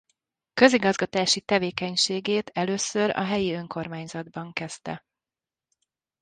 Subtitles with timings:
[0.53, 5.05] Közigazgatási tevékenységét először a helyi önkormányzatban kezdte.